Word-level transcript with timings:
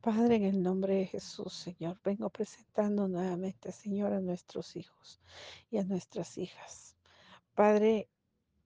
Padre, 0.00 0.36
en 0.36 0.44
el 0.44 0.62
nombre 0.62 0.94
de 0.94 1.06
Jesús, 1.06 1.52
Señor, 1.52 1.98
vengo 2.02 2.30
presentando 2.30 3.06
nuevamente, 3.06 3.70
Señor, 3.70 4.14
a 4.14 4.20
nuestros 4.20 4.74
hijos 4.74 5.20
y 5.70 5.76
a 5.76 5.84
nuestras 5.84 6.38
hijas. 6.38 6.96
Padre, 7.54 8.08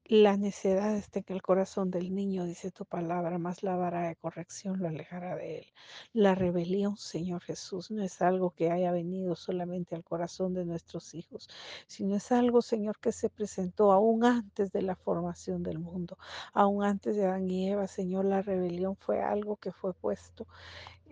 la 0.06 0.36
necedad 0.36 0.94
está 0.94 1.18
en 1.20 1.24
el 1.28 1.42
corazón 1.42 1.90
del 1.90 2.14
niño, 2.14 2.44
dice 2.44 2.70
tu 2.70 2.84
palabra, 2.84 3.38
más 3.38 3.64
la 3.64 3.74
vara 3.74 4.06
de 4.06 4.14
corrección 4.14 4.78
lo 4.78 4.86
alejará 4.86 5.34
de 5.34 5.58
él. 5.58 5.66
La 6.12 6.36
rebelión, 6.36 6.96
Señor 6.98 7.42
Jesús, 7.42 7.90
no 7.90 8.04
es 8.04 8.22
algo 8.22 8.50
que 8.50 8.70
haya 8.70 8.92
venido 8.92 9.34
solamente 9.34 9.96
al 9.96 10.04
corazón 10.04 10.54
de 10.54 10.66
nuestros 10.66 11.14
hijos, 11.14 11.48
sino 11.88 12.14
es 12.14 12.30
algo, 12.30 12.62
Señor, 12.62 13.00
que 13.00 13.10
se 13.10 13.28
presentó 13.28 13.90
aún 13.90 14.24
antes 14.24 14.70
de 14.70 14.82
la 14.82 14.94
formación 14.94 15.64
del 15.64 15.80
mundo, 15.80 16.16
aún 16.52 16.84
antes 16.84 17.16
de 17.16 17.24
Adán 17.24 17.50
y 17.50 17.70
Eva, 17.70 17.88
Señor, 17.88 18.26
la 18.26 18.42
rebelión 18.42 18.96
fue 18.96 19.20
algo 19.20 19.56
que 19.56 19.72
fue 19.72 19.94
puesto 19.94 20.46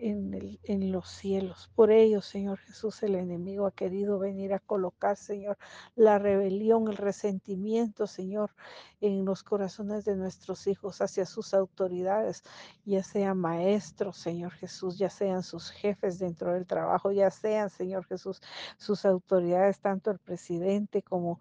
en, 0.03 0.33
el, 0.33 0.59
en 0.63 0.91
los 0.91 1.09
cielos. 1.09 1.71
Por 1.75 1.89
ello, 1.89 2.21
Señor 2.21 2.59
Jesús, 2.59 3.01
el 3.03 3.15
enemigo 3.15 3.65
ha 3.65 3.71
querido 3.71 4.19
venir 4.19 4.53
a 4.53 4.59
colocar, 4.59 5.15
Señor, 5.15 5.57
la 5.95 6.19
rebelión, 6.19 6.89
el 6.89 6.97
resentimiento, 6.97 8.05
Señor, 8.05 8.51
en 8.99 9.23
los 9.23 9.43
corazones 9.43 10.03
de 10.03 10.17
nuestros 10.17 10.67
hijos 10.67 11.01
hacia 11.01 11.25
sus 11.25 11.53
autoridades, 11.53 12.43
ya 12.83 13.01
sean 13.01 13.37
maestros, 13.37 14.17
Señor 14.17 14.51
Jesús, 14.51 14.97
ya 14.97 15.09
sean 15.09 15.41
sus 15.41 15.71
jefes 15.71 16.19
dentro 16.19 16.53
del 16.53 16.67
trabajo, 16.67 17.11
ya 17.13 17.31
sean, 17.31 17.69
Señor 17.69 18.05
Jesús, 18.05 18.41
sus 18.77 19.05
autoridades, 19.05 19.79
tanto 19.79 20.11
el 20.11 20.19
presidente 20.19 21.01
como 21.01 21.39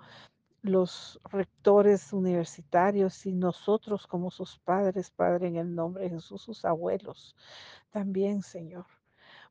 los 0.63 1.21
rectores 1.25 2.13
universitarios 2.13 3.27
y 3.27 3.35
nosotros 3.35 4.07
como 4.07 4.31
sus 4.31 4.59
padres, 4.61 5.11
Padre, 5.11 5.49
en 5.49 5.57
el 5.57 5.75
nombre 5.75 6.05
de 6.05 6.11
Jesús, 6.11 6.43
sus 6.43 6.65
abuelos 6.65 7.37
también, 7.91 8.43
Señor. 8.43 8.87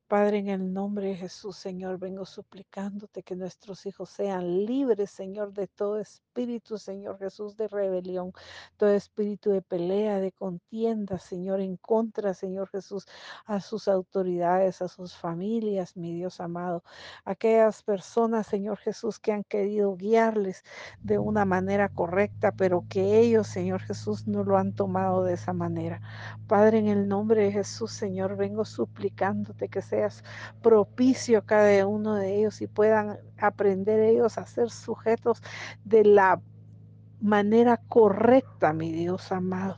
Padre, 0.07 0.39
en 0.39 0.49
el 0.49 0.73
nombre 0.73 1.07
de 1.07 1.15
Jesús, 1.15 1.55
Señor, 1.55 1.97
vengo 1.97 2.25
suplicándote 2.25 3.23
que 3.23 3.35
nuestros 3.35 3.85
hijos 3.85 4.09
sean 4.09 4.65
libres, 4.65 5.11
Señor, 5.11 5.53
de 5.53 5.67
todo 5.67 5.99
espíritu, 5.99 6.30
Señor 6.77 7.17
Jesús, 7.19 7.57
de 7.57 7.67
rebelión, 7.67 8.31
todo 8.77 8.89
espíritu 8.91 9.51
de 9.51 9.61
pelea, 9.61 10.19
de 10.19 10.31
contienda, 10.31 11.19
Señor, 11.19 11.59
en 11.59 11.75
contra, 11.75 12.33
Señor 12.33 12.69
Jesús, 12.69 13.05
a 13.45 13.59
sus 13.59 13.89
autoridades, 13.89 14.81
a 14.81 14.87
sus 14.87 15.15
familias, 15.15 15.97
mi 15.97 16.13
Dios 16.13 16.39
amado, 16.39 16.83
aquellas 17.25 17.83
personas, 17.83 18.47
Señor 18.47 18.77
Jesús, 18.77 19.19
que 19.19 19.33
han 19.33 19.43
querido 19.43 19.95
guiarles 19.97 20.63
de 21.01 21.17
una 21.17 21.43
manera 21.43 21.89
correcta, 21.89 22.53
pero 22.53 22.85
que 22.87 23.19
ellos, 23.19 23.47
Señor 23.47 23.81
Jesús, 23.81 24.25
no 24.25 24.43
lo 24.43 24.57
han 24.57 24.73
tomado 24.73 25.23
de 25.25 25.33
esa 25.33 25.51
manera. 25.51 26.01
Padre, 26.47 26.79
en 26.79 26.87
el 26.87 27.07
nombre 27.09 27.43
de 27.43 27.51
Jesús, 27.51 27.91
Señor, 27.91 28.37
vengo 28.37 28.63
suplicándote 28.63 29.67
que 29.67 29.81
seas 29.81 30.23
propicio 30.61 31.39
a 31.39 31.45
cada 31.45 31.85
uno 31.85 32.15
de 32.15 32.37
ellos 32.37 32.61
y 32.61 32.67
puedan 32.67 33.19
aprender 33.37 33.99
ellos 33.99 34.37
a 34.37 34.45
ser 34.45 34.69
sujetos 34.69 35.41
de 35.83 36.05
la 36.05 36.20
manera 37.19 37.77
correcta, 37.87 38.73
mi 38.73 38.91
Dios 38.91 39.31
amado. 39.31 39.77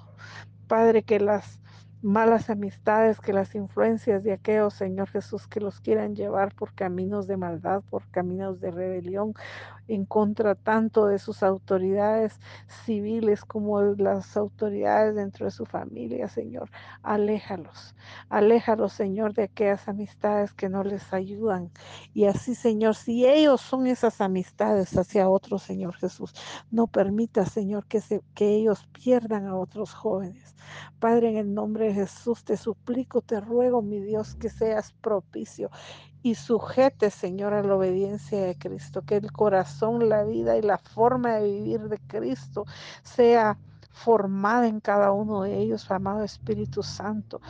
Padre, 0.67 1.03
que 1.03 1.19
las 1.19 1.59
malas 2.01 2.49
amistades, 2.49 3.19
que 3.19 3.31
las 3.31 3.55
influencias 3.55 4.23
de 4.23 4.33
aquellos, 4.33 4.73
Señor 4.73 5.09
Jesús, 5.09 5.47
que 5.47 5.61
los 5.61 5.79
quieran 5.79 6.15
llevar 6.15 6.53
por 6.53 6.73
caminos 6.73 7.27
de 7.27 7.37
maldad, 7.37 7.81
por 7.89 8.09
caminos 8.09 8.59
de 8.59 8.71
rebelión, 8.71 9.33
en 9.87 10.05
contra 10.05 10.55
tanto 10.55 11.07
de 11.07 11.19
sus 11.19 11.43
autoridades 11.43 12.39
civiles 12.85 13.43
como 13.45 13.81
de 13.81 14.01
las 14.01 14.37
autoridades 14.37 15.15
dentro 15.15 15.45
de 15.45 15.51
su 15.51 15.65
familia, 15.65 16.27
Señor. 16.27 16.69
Aléjalos, 17.01 17.95
aléjalos, 18.29 18.93
Señor, 18.93 19.33
de 19.33 19.43
aquellas 19.43 19.87
amistades 19.87 20.53
que 20.53 20.69
no 20.69 20.83
les 20.83 21.13
ayudan. 21.13 21.71
Y 22.13 22.25
así, 22.25 22.55
Señor, 22.55 22.95
si 22.95 23.25
ellos 23.25 23.61
son 23.61 23.87
esas 23.87 24.21
amistades 24.21 24.97
hacia 24.97 25.29
otros, 25.29 25.63
Señor 25.63 25.95
Jesús, 25.95 26.33
no 26.71 26.87
permita, 26.87 27.45
Señor, 27.45 27.85
que, 27.87 28.01
se, 28.01 28.21
que 28.33 28.55
ellos 28.55 28.87
pierdan 28.93 29.47
a 29.47 29.55
otros 29.55 29.93
jóvenes. 29.93 30.55
Padre, 30.99 31.29
en 31.29 31.37
el 31.37 31.53
nombre 31.53 31.87
de 31.87 31.93
Jesús, 31.93 32.43
te 32.45 32.57
suplico, 32.57 33.21
te 33.21 33.39
ruego, 33.41 33.81
mi 33.81 33.99
Dios, 33.99 34.35
que 34.35 34.49
seas 34.49 34.93
propicio 35.01 35.69
y 36.23 36.35
sujete, 36.35 37.09
Señor, 37.09 37.53
a 37.53 37.61
la 37.61 37.75
obediencia 37.75 38.41
de 38.41 38.57
Cristo, 38.57 39.03
que 39.03 39.17
el 39.17 39.31
corazón, 39.31 40.07
la 40.07 40.23
vida 40.23 40.57
y 40.57 40.61
la 40.61 40.77
forma 40.77 41.35
de 41.35 41.51
vivir 41.51 41.81
de 41.89 41.99
Cristo 41.99 42.65
sea 43.03 43.59
formada 43.91 44.67
en 44.67 44.79
cada 44.79 45.11
uno 45.11 45.43
de 45.43 45.57
ellos, 45.59 45.91
amado 45.91 46.23
Espíritu 46.23 46.81
Santo. 46.81 47.41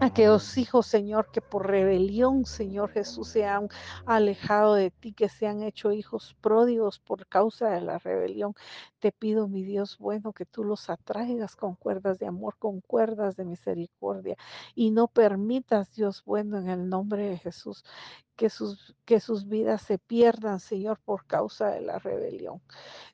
Aquellos 0.00 0.58
hijos, 0.58 0.86
Señor, 0.86 1.30
que 1.32 1.40
por 1.40 1.66
rebelión, 1.68 2.44
Señor 2.44 2.90
Jesús, 2.90 3.28
se 3.28 3.46
han 3.46 3.68
alejado 4.04 4.74
de 4.74 4.90
ti, 4.90 5.12
que 5.12 5.28
se 5.28 5.46
han 5.46 5.62
hecho 5.62 5.92
hijos 5.92 6.36
pródigos 6.40 6.98
por 6.98 7.26
causa 7.26 7.70
de 7.70 7.80
la 7.80 7.98
rebelión. 7.98 8.54
Te 8.98 9.12
pido, 9.12 9.48
mi 9.48 9.62
Dios 9.62 9.96
bueno, 9.98 10.32
que 10.32 10.46
tú 10.46 10.64
los 10.64 10.90
atraigas 10.90 11.56
con 11.56 11.76
cuerdas 11.76 12.18
de 12.18 12.26
amor, 12.26 12.56
con 12.58 12.80
cuerdas 12.80 13.36
de 13.36 13.44
misericordia, 13.44 14.36
y 14.74 14.90
no 14.90 15.08
permitas, 15.08 15.94
Dios 15.94 16.22
bueno, 16.24 16.58
en 16.58 16.68
el 16.68 16.88
nombre 16.88 17.28
de 17.30 17.38
Jesús, 17.38 17.84
que 18.36 18.50
sus, 18.50 18.94
que 19.04 19.20
sus 19.20 19.48
vidas 19.48 19.82
se 19.82 19.98
pierdan, 19.98 20.60
Señor, 20.60 20.98
por 21.04 21.26
causa 21.26 21.68
de 21.70 21.80
la 21.80 21.98
rebelión. 21.98 22.60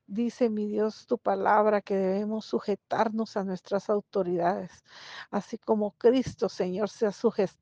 Dice 0.07 0.51
mi 0.51 0.67
Dios 0.67 1.07
tu 1.07 1.19
palabra 1.19 1.83
que 1.83 1.95
debemos 1.95 2.45
sujetarnos 2.45 3.37
a 3.37 3.45
nuestras 3.45 3.89
autoridades, 3.89 4.85
así 5.31 5.57
como 5.57 5.93
Cristo, 5.93 6.49
Señor, 6.49 6.89
se 6.89 7.07
ha, 7.07 7.13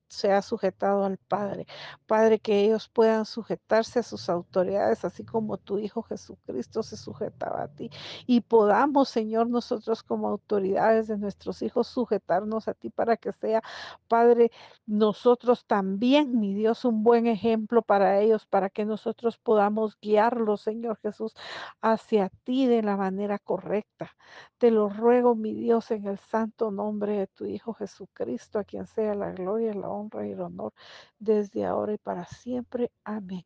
se 0.09 0.33
ha, 0.33 0.41
sujetado 0.41 1.05
al 1.05 1.19
Padre. 1.19 1.67
Padre, 2.07 2.39
que 2.39 2.65
ellos 2.65 2.89
puedan 2.89 3.27
sujetarse 3.27 3.99
a 3.99 4.03
sus 4.03 4.31
autoridades, 4.31 5.05
así 5.05 5.25
como 5.25 5.59
tu 5.59 5.79
Hijo 5.79 6.03
Jesucristo 6.03 6.83
se 6.83 6.97
sujetaba 6.97 7.65
a 7.65 7.69
ti. 7.69 7.91
Y 8.27 8.41
podamos, 8.41 9.11
Señor, 9.11 9.51
nosotros 9.51 10.03
como 10.03 10.29
autoridades 10.29 11.09
de 11.09 11.19
nuestros 11.19 11.61
hijos, 11.61 11.87
sujetarnos 11.89 12.67
a 12.67 12.73
ti 12.73 12.89
para 12.89 13.19
que 13.19 13.33
sea, 13.33 13.63
Padre, 14.09 14.51
nosotros 14.87 15.67
también, 15.67 16.41
mi 16.41 16.55
Dios, 16.55 16.87
un 16.87 17.03
buen 17.03 17.27
ejemplo 17.49 17.83
para 17.83 18.21
ellos, 18.21 18.47
para 18.47 18.71
que 18.71 18.85
nosotros 18.85 19.39
podamos 19.39 19.99
guiarlos, 20.01 20.63
Señor 20.63 20.99
Jesús, 21.03 21.35
hacia 21.81 22.31
ti 22.45 22.67
de 22.67 22.83
la 22.83 22.97
manera 22.97 23.39
correcta. 23.39 24.11
Te 24.59 24.71
lo 24.71 24.89
ruego, 24.89 25.35
mi 25.35 25.55
Dios, 25.55 25.91
en 25.91 26.07
el 26.07 26.19
santo 26.19 26.71
nombre 26.71 27.19
de 27.19 27.27
tu 27.29 27.47
Hijo 27.47 27.75
Jesucristo, 27.75 28.59
a 28.59 28.65
quien 28.65 28.87
sea 28.87 29.15
la 29.15 29.33
gloria, 29.33 29.75
la 29.75 29.89
honra 29.89 30.27
y 30.27 30.33
el 30.33 30.41
honor 30.41 30.73
desde 31.19 31.65
ahora 31.65 31.95
y 31.95 31.99
para 31.99 32.27
siempre. 32.27 32.91
Amén. 33.05 33.45